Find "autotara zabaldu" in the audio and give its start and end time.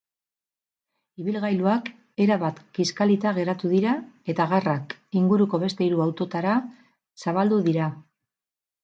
6.07-7.61